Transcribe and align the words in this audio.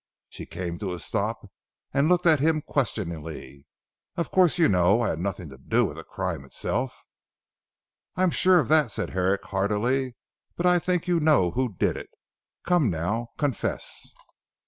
She 0.29 0.47
came 0.47 0.79
to 0.79 0.93
a 0.95 0.99
stop 0.99 1.45
and 1.93 2.09
looked 2.09 2.25
at 2.25 2.39
him 2.39 2.61
questioningly. 2.63 3.67
"Of 4.15 4.31
course 4.31 4.57
you 4.57 4.67
know 4.67 5.01
I 5.01 5.09
had 5.09 5.19
nothing 5.19 5.49
to 5.49 5.59
do 5.59 5.85
with 5.85 5.95
the 5.97 6.03
crime 6.03 6.43
itself?" 6.43 7.05
"I 8.15 8.23
am 8.23 8.31
sure 8.31 8.57
of 8.59 8.67
that," 8.69 8.89
said 8.89 9.11
Herrick 9.11 9.43
heartily. 9.45 10.15
"But 10.55 10.65
I 10.65 10.79
think 10.79 11.07
you 11.07 11.19
know 11.19 11.51
who 11.51 11.75
did 11.75 11.97
it. 11.97 12.09
Come 12.65 12.89
now, 12.89 13.27
confess!" 13.37 14.11